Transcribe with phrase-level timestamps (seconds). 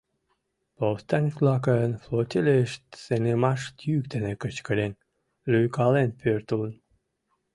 [0.77, 4.93] Повстанец-влакын флотилийышт сеҥымаш йӱк дене кычкырен,
[5.51, 6.73] лӱйкален пӧртылын.